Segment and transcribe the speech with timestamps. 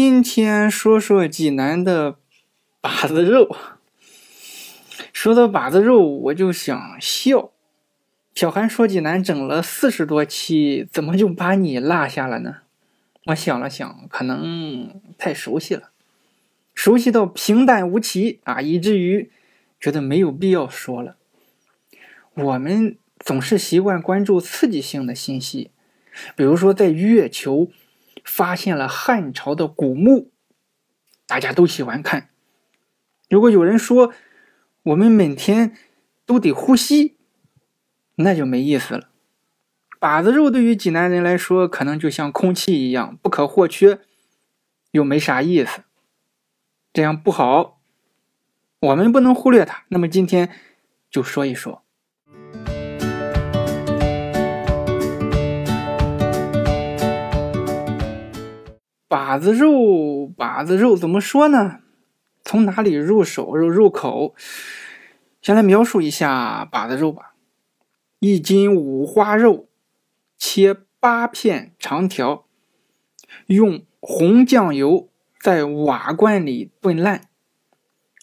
[0.00, 2.18] 今天说说济南的
[2.80, 3.56] 把子肉。
[5.12, 7.50] 说到把子肉，我就想笑。
[8.32, 12.58] 小韩说济南整了四十多期，怎么就把你落下了呢？
[13.24, 15.90] 我想了想，可能太熟悉了，
[16.72, 19.32] 熟悉到平淡无奇啊，以至于
[19.80, 21.16] 觉得没有必要说了。
[22.34, 25.72] 我们总是习惯关注刺激性的信息，
[26.36, 27.72] 比如说在月球。
[28.28, 30.30] 发现了汉朝的古墓，
[31.26, 32.28] 大家都喜欢看。
[33.30, 34.12] 如果有人说
[34.82, 35.74] 我们每天
[36.26, 37.16] 都得呼吸，
[38.16, 39.08] 那就没意思了。
[39.98, 44.00] 把子肉对于济南人来说，可能就像空气一样不可或缺，
[44.90, 45.82] 又没啥意思，
[46.92, 47.80] 这样不好。
[48.80, 49.84] 我们不能忽略它。
[49.88, 50.52] 那么今天
[51.10, 51.82] 就说一说。
[59.28, 61.80] 把子肉，把子肉怎么说呢？
[62.42, 64.34] 从哪里入手入入口？
[65.42, 67.34] 先来描述一下把子肉吧。
[68.20, 69.68] 一斤五花肉，
[70.38, 72.46] 切八片长条，
[73.48, 77.28] 用红酱油在瓦罐里炖烂，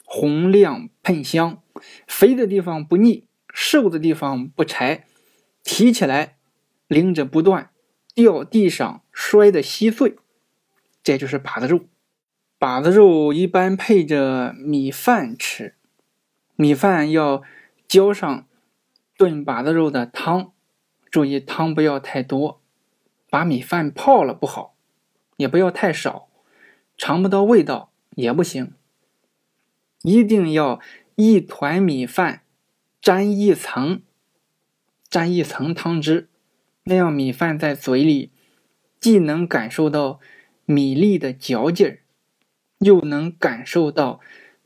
[0.05, 1.61] 红亮喷香，
[2.07, 5.05] 肥的地方不腻，瘦的地方不柴，
[5.63, 6.37] 提起来
[6.87, 7.69] 拎着不断，
[8.15, 10.15] 掉地上摔得稀碎。
[11.05, 11.81] 这就是把子肉，
[12.57, 15.75] 把子肉一般配着米饭吃，
[16.55, 17.43] 米饭要
[17.87, 18.47] 浇上
[19.15, 20.51] 炖把子肉的汤，
[21.11, 22.59] 注意汤不要太多，
[23.29, 24.75] 把米饭泡了不好，
[25.37, 26.27] 也不要太少，
[26.97, 28.73] 尝不到味道也不行，
[30.01, 30.81] 一定要
[31.13, 32.41] 一团米饭
[32.99, 34.01] 沾一层，
[35.07, 36.29] 沾一层汤汁，
[36.85, 38.31] 那样米饭在嘴里
[38.99, 40.19] 既能感受到。
[40.65, 41.99] 米粒的嚼劲儿，
[42.79, 44.19] 又能感受到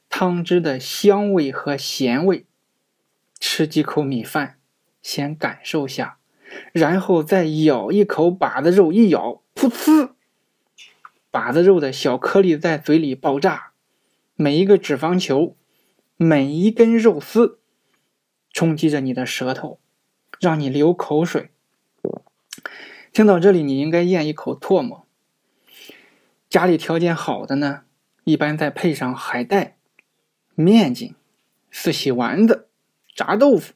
[0.09, 2.45] 汤汁的香味和咸味。
[3.39, 4.57] 吃几口米饭，
[5.01, 6.17] 先感受下，
[6.73, 10.11] 然后再咬一口把子肉，一咬，噗呲，
[11.31, 13.71] 把子肉的小颗粒在嘴里爆炸，
[14.35, 15.55] 每一个脂肪球，
[16.15, 17.59] 每一根肉丝，
[18.51, 19.79] 冲击着你的舌头，
[20.39, 21.49] 让你流口水。
[23.11, 25.05] 听到这里，你应该咽一口唾沫。
[26.49, 27.81] 家里条件好的呢，
[28.23, 29.77] 一般再配上海带、
[30.55, 31.13] 面筋、
[31.69, 32.69] 四喜丸子、
[33.13, 33.73] 炸豆腐、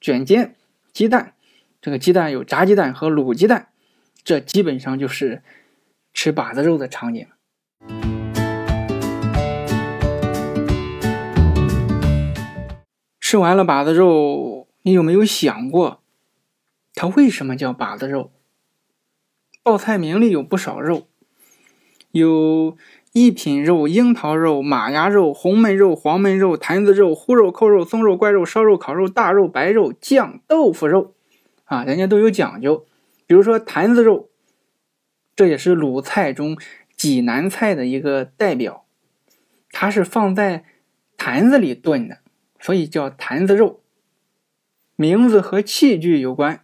[0.00, 0.56] 卷煎、
[0.92, 1.34] 鸡蛋。
[1.80, 3.68] 这个鸡蛋有炸鸡蛋和卤鸡蛋，
[4.24, 5.44] 这基本上就是
[6.12, 7.28] 吃把子肉的场景。
[13.20, 16.02] 吃完了把子肉，你有没有想过，
[16.92, 18.32] 它为什么叫把子肉？
[19.62, 21.06] 报菜名里有不少肉。
[22.16, 22.78] 有
[23.12, 31.14] 一品肉、樱桃肉、马牙肉、红焖肉、黄焖肉、坛子肉、烀肉、扣肉、松肉、怪肉、烧肉、烤肉、大肉、白肉、酱豆腐肉，
[31.64, 32.86] 啊，人家都有讲究。
[33.26, 34.30] 比如说坛子肉，
[35.34, 36.56] 这也是鲁菜中
[36.96, 38.86] 济南菜的一个代表，
[39.70, 40.64] 它是放在
[41.18, 42.20] 坛子里炖的，
[42.58, 43.82] 所以叫坛子肉。
[44.96, 46.62] 名字和器具有关。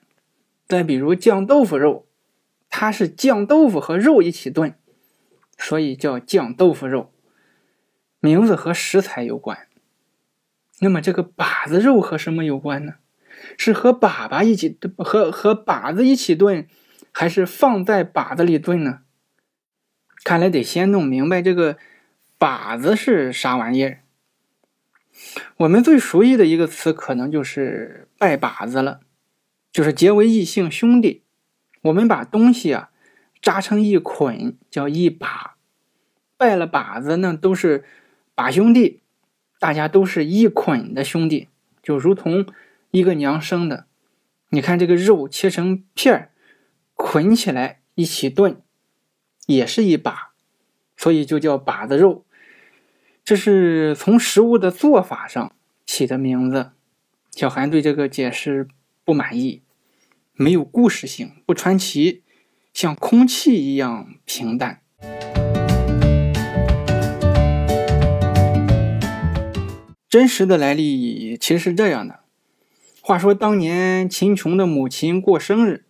[0.67, 2.07] 再比如酱豆腐肉，
[2.71, 4.75] 它是酱豆腐和肉一起炖。
[5.57, 7.13] 所以叫酱豆腐肉，
[8.21, 9.67] 名字和食材有关。
[10.81, 12.95] 那么这个把子肉和什么有关呢？
[13.57, 16.69] 是和粑粑一起和和把子一起炖，
[17.11, 19.01] 还是放在把子里炖呢？
[20.23, 21.77] 看来得先弄明白这个
[22.39, 24.03] 把子是啥玩意儿。
[25.57, 29.01] 我们最熟悉的一个词可能就是拜把子了，
[29.73, 31.25] 就是结为异姓兄弟。
[31.83, 32.91] 我们把东西啊
[33.43, 35.57] 扎成一捆，叫一把。
[36.39, 37.85] 拜了把子，那都是
[38.35, 39.03] 把兄弟，
[39.59, 41.49] 大家都是一捆的兄弟，
[41.83, 42.47] 就如同
[42.91, 43.87] 一个娘生的。
[44.49, 46.31] 你看这个肉切成片儿，
[46.95, 48.61] 捆起来一起炖，
[49.47, 50.33] 也是一把，
[50.97, 52.25] 所以就叫把子肉。
[53.25, 55.55] 这是从食物的做法上
[55.87, 56.73] 起的名字。
[57.31, 58.67] 小韩对这个解释
[59.05, 59.63] 不满意，
[60.35, 62.22] 没有故事性，不传奇，
[62.73, 64.81] 像空气一样平淡。
[70.09, 72.21] 真实的来历其实是这样的。
[73.01, 75.85] 话说当年秦琼的母亲过生日，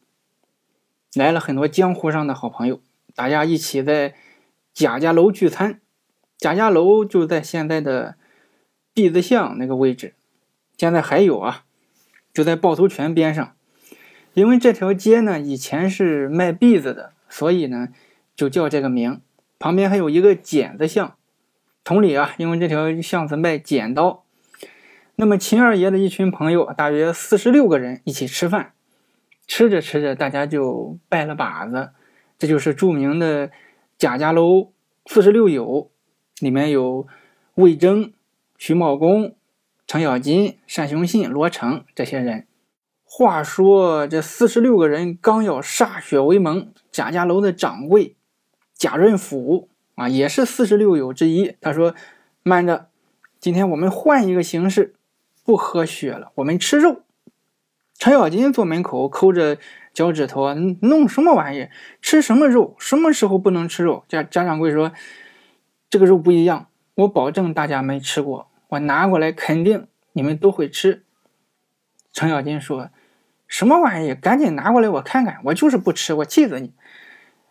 [1.14, 2.80] 来了很多江湖上的好朋友，
[3.14, 4.14] 大家一起在
[4.72, 5.80] 贾家楼聚餐。
[6.38, 8.16] 贾家楼就在现在的
[8.94, 10.14] 篦子巷那个位置，
[10.76, 11.64] 现在还有啊，
[12.32, 13.54] 就在趵突泉边上。
[14.34, 17.88] 因为这条街呢以前是卖篦子的，所以呢
[18.34, 19.20] 就叫这个名，
[19.58, 21.16] 旁边还有一个剪子巷。
[21.84, 24.24] 同理啊，因为这条巷子卖剪刀。
[25.16, 28.72] 那么秦二爷的一群朋友，大约四十六个人一起吃饭，
[29.46, 31.90] 吃着吃着，大家就拜了把子，
[32.38, 33.50] 这就是著名的
[33.98, 34.72] 贾家楼
[35.06, 35.90] 四十六友，
[36.38, 37.06] 里面有
[37.56, 38.12] 魏征、
[38.56, 39.34] 徐茂公、
[39.86, 42.46] 程咬金、单雄信、罗成这些人。
[43.14, 48.16] 话说这四十六个人刚要歃血为盟，贾家楼的掌柜
[48.74, 51.54] 贾润甫啊，也是四十六友之一。
[51.60, 51.94] 他说
[52.42, 52.88] ：“慢着，
[53.38, 54.94] 今天我们换一个形式。”
[55.44, 57.02] 不喝血了，我们吃肉。
[57.98, 59.58] 程咬金坐门口抠着
[59.92, 61.68] 脚趾头，弄什么玩意？
[62.00, 62.74] 吃什么肉？
[62.78, 64.04] 什么时候不能吃肉？
[64.08, 64.90] 贾贾掌柜说
[65.90, 71.04] ：“这个肉不一样，我保证大家没吃过，我拿过来肯定你们都会吃。”
[72.10, 72.88] 程咬金说
[73.52, 74.14] ：“什么玩意？
[74.14, 76.72] 赶紧拿过来我看看，我就是不吃，我气死你！”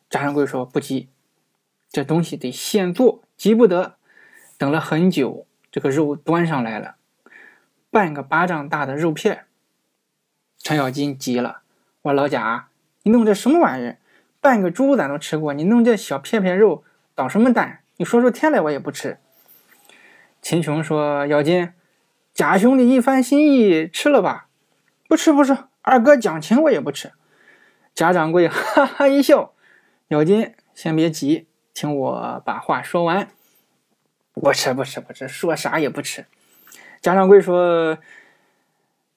[0.10, 1.10] 贾掌柜说：“不急，
[1.92, 3.98] 这东西得现做，急不得。”
[4.58, 6.96] 等了很久，这个肉端上来了。
[7.92, 9.46] 半个巴掌大的肉片，
[10.58, 11.62] 程咬金急了
[12.02, 12.70] ：“我老贾，
[13.04, 13.98] 你弄这什么玩意儿？
[14.40, 16.84] 半个猪咱都吃过，你弄这小片片肉
[17.14, 17.82] 捣什么蛋？
[17.98, 19.20] 你说出天来我也不吃。”
[20.42, 21.72] 秦琼说：“咬金，
[22.34, 24.48] 贾兄弟一番心意，吃了吧？
[25.08, 27.12] 不吃不吃，二哥讲情我也不吃。”
[27.94, 29.54] 贾掌柜哈哈一笑
[30.10, 33.30] ：“咬金，先别急，听我把话说完。
[34.34, 36.26] 不吃不吃不吃，说啥也不吃。”
[37.02, 37.98] 贾掌柜说：“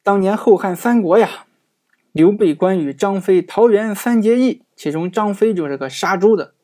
[0.02, 1.46] 当年后汉三国呀，
[2.12, 6.54] 刘备、关羽、张飞、桃园三结义，其中张飞就是个杀猪的。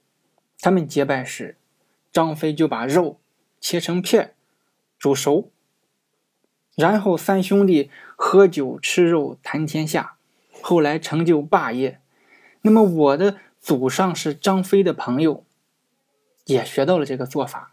[0.61, 1.57] 他们结拜时，
[2.11, 3.21] 张飞就把肉
[3.61, 4.35] 切成片
[4.99, 5.53] 煮熟，
[6.81, 10.15] 然后三兄弟喝酒吃肉谈天下，
[10.63, 12.01] 后来成就霸业。
[12.63, 15.45] 那么我的祖上是张飞的朋友，
[16.47, 17.73] 也学到了这个做法。”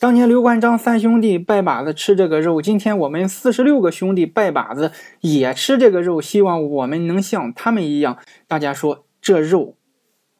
[0.00, 8.18] 当年刘关张三兄弟拜把子吃这个肉，今天我们四十六个兄弟拜把子也吃这个肉，希望我们能像他们一样。
[8.46, 9.76] 大家说这肉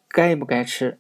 [0.09, 0.99] 该不该吃？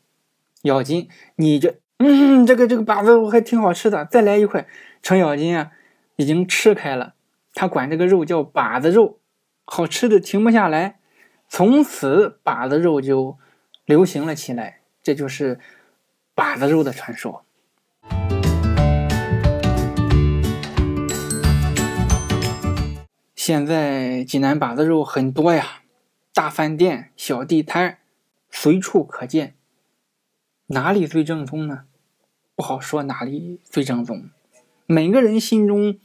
[0.62, 4.66] 咬金，你这，嗯，这个这个把子肉还挺好吃的，再来一块。
[5.02, 5.70] 程咬金啊，
[6.18, 7.14] 已经吃开了，
[7.54, 9.20] 他管这个肉叫把子肉，
[9.64, 10.98] 好吃的停不下来。
[11.48, 13.38] 从此把子肉就
[13.84, 15.60] 流行了起来，这就是
[16.34, 17.44] 把子肉的传说。
[23.36, 25.82] 现在济南把子肉很多呀，
[26.34, 27.98] 大饭店、小地摊
[28.50, 29.54] 随处可见。
[30.66, 31.84] 哪里最正宗呢？
[32.56, 34.28] 不好说哪里最正宗。
[34.90, 35.98] 每个人心中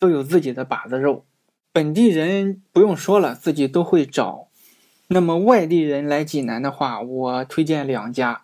[0.00, 1.24] 都有自己的把子肉。
[1.72, 4.48] 本地人不用说了，自己都会找。
[5.06, 8.42] 那么外地人来济南的话，我推荐两家，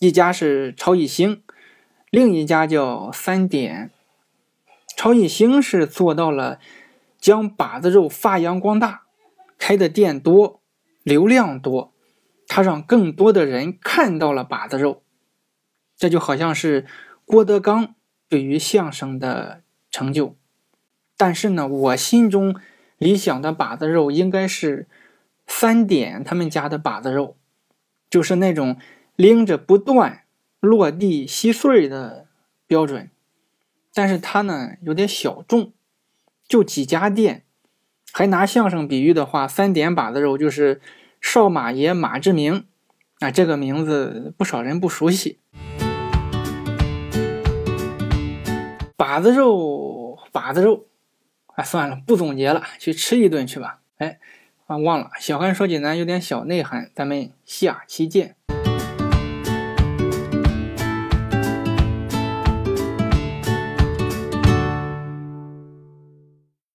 [0.00, 1.42] 一家是超一星，
[2.10, 3.92] 另一家叫三点。
[4.96, 6.58] 超一星是做到了。
[7.18, 9.06] 将把子肉发扬光大，
[9.58, 10.60] 开的店多，
[11.02, 11.92] 流量多，
[12.46, 15.02] 他让更多的人看到了把子肉，
[15.96, 16.86] 这就好像是
[17.24, 17.96] 郭德纲
[18.28, 20.36] 对于相声的成就。
[21.16, 22.54] 但是呢，我心中
[22.98, 24.86] 理想的把子肉应该是
[25.46, 27.36] 三点他们家的把子肉，
[28.10, 28.76] 就是那种
[29.16, 30.24] 拎着不断、
[30.60, 32.26] 落地稀碎的
[32.66, 33.10] 标准，
[33.94, 35.72] 但是它呢有点小众。
[36.48, 37.42] 就几家店，
[38.12, 40.80] 还拿相声比喻的话，三点把子肉就是
[41.20, 42.66] 少马爷马志明，
[43.18, 45.40] 啊，这个名字不少人不熟悉。
[48.96, 50.86] 把子肉，把子肉，
[51.56, 53.80] 哎，算了，不总结了，去吃一顿去吧。
[53.96, 54.18] 哎，
[54.66, 58.36] 啊，忘了，小韩说济南有点小内涵，咱们下期见。